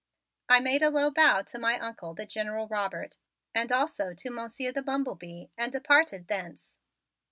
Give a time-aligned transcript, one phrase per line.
[0.49, 3.19] I made a low bow to my Uncle, the General Robert,
[3.53, 6.75] and also to Monsieur the Bumble Bee and departed thence.